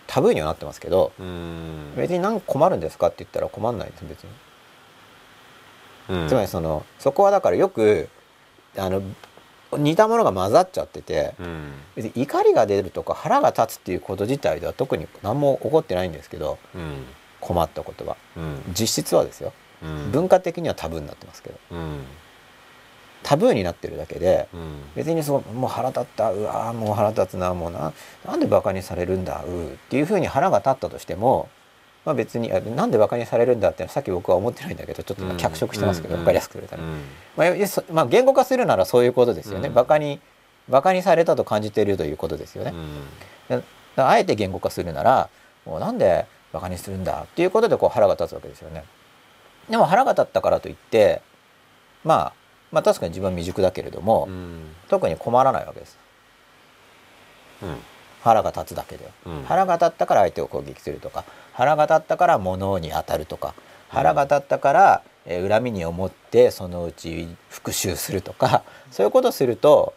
[0.06, 1.94] タブーにはなってますけどうん。
[1.96, 4.30] 別に何困るんですかって言ったら困んないです別に。
[6.10, 6.28] うん。
[6.28, 8.08] つまりそのそこはだからよく
[8.76, 9.02] あの
[9.78, 11.72] 似たものが混ざっちゃっててうん。
[11.96, 17.04] 別に怒りが出るとか腹が立つっていうこと自体では特に何も起こってないんですけどうん
[17.40, 18.16] 困ったことは。
[18.36, 18.62] うん。
[18.68, 19.52] 実質はですよ。
[19.82, 20.10] うん。
[20.12, 21.58] 文化的にはタブーになってますけど。
[21.72, 22.04] うん。
[23.22, 24.82] タブーになってるだけでうん。
[24.94, 27.92] 別にそうもう腹立ったうわーもう腹立つなもうな
[28.26, 31.48] なんでバカにされるんだうーっていうふうに腹が立ったとしても、
[32.04, 36.20] まあ、別にあなんでバカにされるんだってさっき僕は思ってないんだけどちょっと今脚色してますけど、うん。
[36.20, 36.88] 分かりやすくするために。
[36.90, 37.00] うん。
[37.36, 39.74] まあまあ、言語化するならそういうことですよね、うん。
[39.74, 40.20] バカに
[40.68, 42.72] バカにされたと感じているということですよね、
[43.48, 43.64] だか
[43.96, 45.28] らあえて言語化するなら
[45.66, 48.84] もうなんでバカにするんだっていうことでこう腹が立つわけですよね。
[49.68, 51.22] でも腹が立ったからといって、
[52.02, 52.32] まあ、
[52.72, 54.74] まあ確かに自分は未熟だけれども、うん。
[54.88, 55.98] 特に困らないわけです。
[57.62, 57.76] うん
[58.24, 59.44] 腹が立つだけでは、うん。
[59.44, 63.54] 腹が立ったから相手を攻撃するとか腹が立ったから物に当たるとか
[63.88, 69.94] 腹が立ったから、えー恨みに思ってそのうち復讐するとかそういうことすると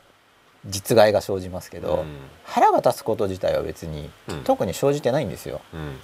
[0.66, 2.06] 実害が生じますけど、うん。
[2.44, 4.44] 腹が立つこと自体は別に、うん。
[4.44, 5.62] 特に生じてないんですよ。
[5.74, 5.98] うん。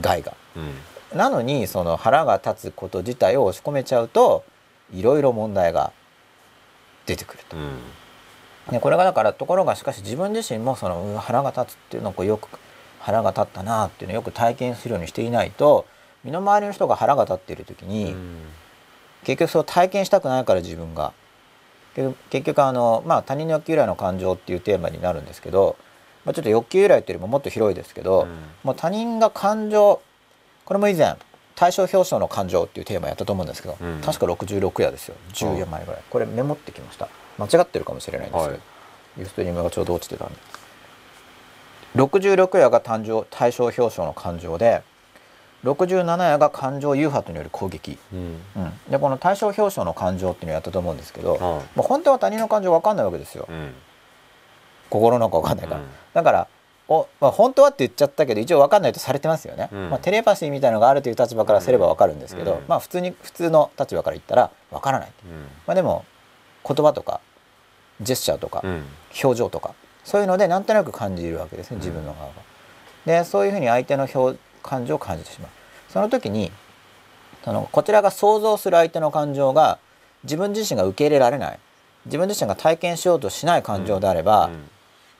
[0.00, 0.34] 害が。
[0.56, 1.18] うん。
[1.18, 4.44] なのにその腹が立つこと自体を押し込めちゃうと
[4.92, 5.92] いろいろ問題が
[7.06, 7.56] 出てくると。
[8.68, 12.48] うんね、これがだからところがしかし自分自身もその腹が立つっていうのをこうよく
[13.00, 15.86] 腹が立ったなっていうのをよく体験するようにしていないと
[16.22, 18.14] 身の回りの人が腹が立っている時に、
[19.24, 21.12] 結局そう体験したくないから自分が。
[21.94, 25.76] 結局あの、まあ、他人の欲求由来の感情っていうテーマになるんですけど、
[26.24, 28.28] まあ、ちょっと欲求由来っていうよりももっと広いですけど、うん。
[28.62, 30.00] もう他人が感情
[30.64, 31.16] これも以前
[31.54, 34.00] 対象表彰の感情っていうテーマやったと思うんですけど、うん。
[34.00, 35.16] 確か66夜ですよ。
[35.34, 36.02] 10夜前ぐらい。
[36.08, 37.08] これメモってきました
[37.42, 38.44] 間違ってるかもしれないんです。
[38.44, 38.60] けど、はい。
[39.18, 40.34] ユーストリームがちょうど落ちてたんで。
[41.96, 44.82] 66夜が誕生対象表彰の感情で
[45.64, 48.40] 67夜が感情誘発による攻撃、うん。
[48.56, 51.40] うん、でこの対象表彰の感情っていうのをやったと思うんですけど、はい。
[51.40, 53.74] もう本当は他人の感情分かんないわけですよ、うん。
[54.90, 55.86] 心の中分かんないから、うん。
[56.14, 56.48] だから
[56.88, 59.90] お、まあ、本当はって言っちゃったけど一応分かんないとされてますよね、うん。
[59.90, 62.64] まあ、テレパシーみたいなのがあるという立場からすれば分かるんですけど、うん。
[62.66, 65.42] まあ普通に普通の立場から言ったら分からない、うん。
[65.66, 66.04] まあ、でも
[66.66, 67.20] 言葉とか
[68.00, 68.84] ジェスチャーとかうん。
[69.22, 69.74] 表情とか
[70.04, 72.32] そういうのでなんとなく感じるわけですね自分の側が。
[73.04, 75.50] でそういうふうに相手の表感情を感じてしまう。
[75.88, 76.50] その時に
[77.44, 79.78] そのこちらが想像する相手の感情が
[80.24, 81.58] 自分自身が受け入れられない。
[82.06, 84.68] 自分自身が体験しようとしない感情であれば、うん。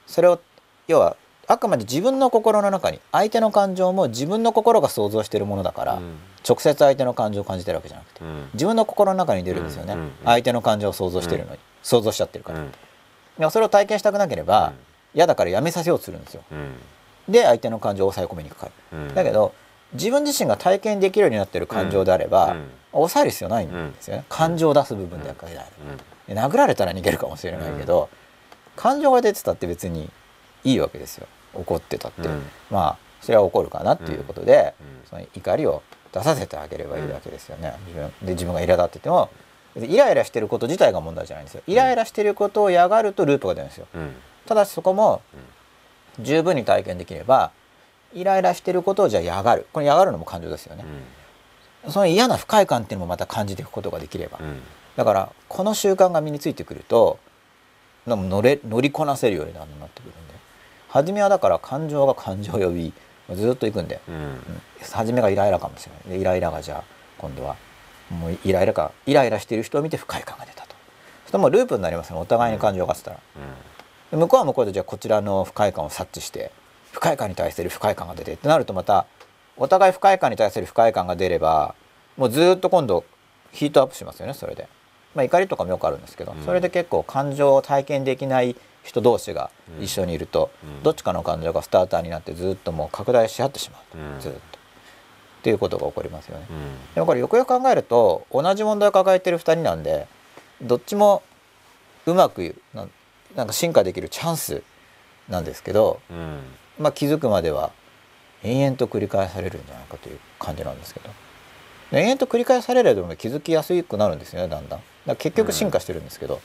[0.07, 0.41] それを
[0.89, 6.17] 要はあくまで自分の心の中に相手の感情も自分の心が想像しているものだから、うん。
[6.49, 8.49] 直接相手の感情を感じてるわけじゃなくてうん。
[8.55, 10.01] 自分の心の中に出るんですよね、うん。
[10.01, 10.07] うん。
[10.07, 10.13] うん。
[10.25, 13.51] 相手の感情を想像してるのに、想像しちゃってるから、うん。
[13.51, 14.73] それを体験したくなければ
[15.15, 16.43] 嫌だからやめさせようとするんですよ。
[16.51, 17.33] うん。
[17.33, 18.67] で相手の感情を抑え込みにかか。
[18.67, 19.15] る、うん。
[19.15, 19.53] だけど
[19.93, 22.71] 自分自身が体験できるようになってる感情であれば、うん。
[22.93, 25.69] 抑える必要ないんですよね、感情を出す部分だけである、
[26.29, 28.11] で殴られたら逃げるかもしれないけど、
[28.77, 30.11] 感情が出てたって別に
[30.63, 31.27] いいわけですよ。
[31.55, 32.43] 怒ってたって、うん。
[32.71, 35.09] まあそれは怒るかなっていうことで、うん。
[35.09, 39.31] その怒りを出させてあげればいいわけですよね、自分で自分が苛立ってても
[39.77, 41.63] イライラしてること自体が問題じゃないんですよ。
[41.67, 43.87] イライラしてることを嫌がるとループが出るんですよ。
[43.95, 44.15] うん。
[44.47, 45.23] ただしそこも
[46.21, 47.53] 十分に体験できれば
[48.13, 49.67] イライラしてることをじゃあ嫌がる。
[49.73, 50.85] これ嫌がるのも感情ですよね、
[51.89, 54.61] その嫌な不快感っていうのもまた感じていくことができれば、うん。
[54.97, 57.19] だからこの習慣が身についてくると
[58.07, 60.35] 乗れ乗りこなせるようになってくるんで。
[60.89, 62.93] 初めはだから感情が感情を呼び
[63.35, 64.15] ずっと行くんで、うん。
[64.15, 64.41] うん。
[64.93, 66.19] 初めがイライラかもしれない。
[66.19, 66.85] でイライラがじゃあ
[67.17, 67.57] 今度は
[68.13, 70.75] もうイライラかイライラしてる人を見て不快感が出たと。
[71.25, 73.19] そしたらもうループになりますよねお互いに感情がってたら、
[74.11, 76.51] で向こうは向こうでじゃあこちらの不快感を察知して
[76.93, 79.07] 不快感に対する不快感が出てってなるとまた
[79.57, 81.75] お互い不快感に対する不快感が出れば
[82.17, 83.05] もうずっと今度
[83.53, 84.69] ヒートアップしますよねそれで。
[85.15, 86.43] まあ、怒りとかもよくあるんですけど、うん。
[86.45, 90.83] それで結構感情を体験できない人同士が一緒にいると、うん。
[90.83, 94.21] どっちかの感情がスターターになってずっともう拡大し合ってしまうと、うん。
[94.21, 94.52] ずっと。
[95.43, 96.47] っていうことが起こりますよね。
[96.49, 96.95] うん。
[96.95, 100.07] でもこれよくよく考えると同じ問題を抱えてる2人なんで
[100.63, 101.25] どっちも
[102.07, 102.87] うまくな
[103.35, 104.63] なんか進化できるチャンス
[105.29, 106.39] なんですけど、うん。
[106.79, 107.73] まあ、気づくまでは
[108.45, 111.11] 延々と繰り返されるんじゃないかという感じなんですけど。
[111.93, 114.81] 延々と繰り返されると気づきやすくなるんですよねだんだん。
[115.07, 116.41] だ結局進化してるんですけど、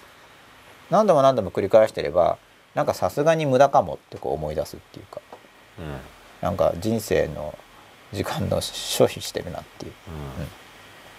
[0.89, 2.37] 何度も何度も繰り返してれば
[2.73, 5.21] なんかさすがに無駄かもってこう思い出すっていうか。
[5.79, 5.97] うん。
[6.41, 7.57] なんか人生の
[8.13, 9.93] 時間の消費してるなっていう。
[10.07, 10.11] う
[10.43, 10.45] ん。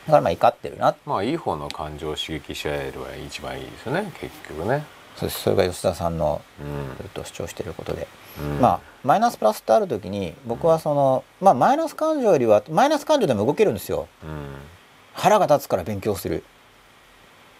[0.06, 0.94] だからまあ怒ってるな。
[1.04, 4.84] まあいい方の感情を刺激し合えれば一番いいですよね結局ね。
[5.16, 6.96] そそれが吉田さんのうん。
[6.96, 8.06] ずっと主張してることで、
[8.40, 8.60] うん。
[8.60, 14.08] まあマイナスプラスってある時に僕はそのまあマイナス感情よりはマイナス感情でも動けるんですよ。
[14.22, 14.54] うん。
[15.12, 16.44] 腹が立つから勉強する。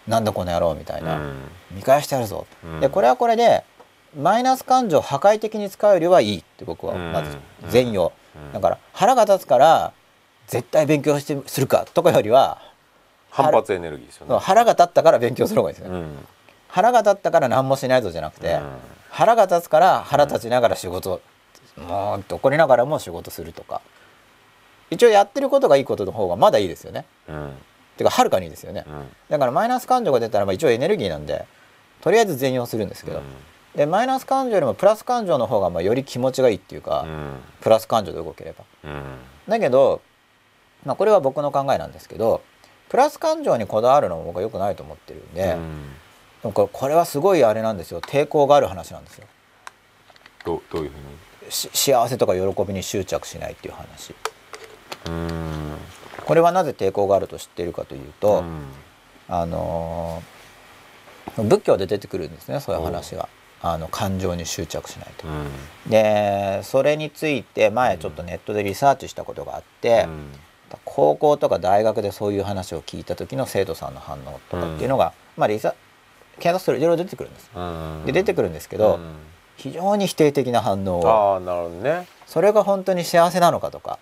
[0.07, 1.35] なんだこの野郎みたいな、うん。
[1.71, 2.79] 見返してやるぞ、うん。
[2.79, 3.63] でこれはこれで
[4.17, 8.53] マイナス感情を破壊的に使うよりはいいって僕はまずうん全容、うん。
[8.53, 9.93] だから腹が立つから
[10.47, 12.61] 絶対勉強してするかとかよりは
[13.29, 14.37] 反発エネルギーですよね。
[14.39, 16.27] 腹が立ったから勉強する方がいいですね、うん。
[16.67, 18.61] 腹が立ったから何もしないぞじゃなくて、うん。
[19.09, 21.21] 腹が立つから腹立ちながら仕事、
[21.77, 23.81] もうって怒りながらも仕事するとか。
[24.91, 27.05] 一応やってることがいいことの方がまだいいですよね。
[27.27, 27.53] うん。
[27.97, 29.09] てかはるかにいいですよね、うん。
[29.29, 31.45] だからマイナス感情が出たらまあ一応エネルギーなんで
[32.01, 33.21] とりあえず全容するんですけど、
[33.75, 37.35] でマイナス感情よりもプラス感情の方がまあより気持ちがいいっていうか、うん。
[37.61, 38.65] プラス感情で動ければ。
[38.83, 39.03] うん。
[39.47, 40.01] だけど、
[40.85, 42.41] まあ、これは僕の考えなんですけど
[42.89, 45.83] プラス感情にこだわるのも僕は良くないと思ってるんで、うん。
[46.41, 48.01] でもこれはすごいあれなんですよ。
[48.01, 49.27] 抵抗がある話なんですよ。
[50.45, 50.93] どうどういうふ
[51.47, 54.09] うし幸せとか喜びに執着しないっていう話。
[54.09, 54.15] に
[55.07, 55.77] うん。
[56.25, 58.65] これはなぜ抵抗があると知っているかというと、うん。
[59.27, 60.39] あのー
[61.37, 63.29] 仏教で出てくるんですねそういう話が
[63.61, 65.27] あの感情に執着しないと。
[65.27, 65.89] うん。
[65.89, 70.31] でそれについて前ちょっとネットでリサーチしたことがあって、うん。
[70.85, 75.73] 高校とか大学でそういう話を聞いた時の生徒さんの反応とかっていうのが、まあリサ
[76.39, 77.51] 検索するといろいろ出てくるんです。
[77.55, 78.03] うん。
[78.05, 79.15] で出てくるんですけど、うん。
[79.57, 81.07] 非常に否定的な反応を。
[81.07, 82.07] ああなるほどね。
[82.25, 83.99] それが本当に幸せなのかとか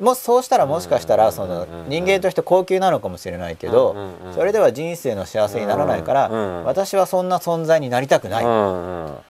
[0.00, 3.94] もしそうしたらもしかしたらうんそのうん人間として高級なのかもしれないけど
[4.34, 6.28] それでは人生の幸せにならないから
[6.64, 8.44] 私はそんな存在になりたくない